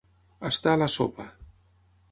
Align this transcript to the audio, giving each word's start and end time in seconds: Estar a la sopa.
Estar 0.49 0.73
a 0.77 0.81
la 0.83 0.89
sopa. 0.95 1.29